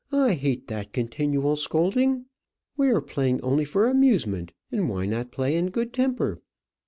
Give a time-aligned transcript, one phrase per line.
[0.11, 2.25] "I hate that continual scolding.
[2.75, 6.41] We are playing only for amusement; and why not play in good temper?"